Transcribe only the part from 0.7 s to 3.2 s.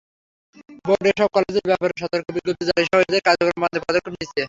board এসব কলেজের ব্যাপারে সতর্ক বিজ্ঞপ্তি জারিসহ